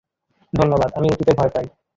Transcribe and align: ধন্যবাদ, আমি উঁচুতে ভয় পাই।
ধন্যবাদ, 0.53 0.89
আমি 0.93 1.07
উঁচুতে 1.11 1.33
ভয় 1.37 1.51
পাই। 1.55 1.67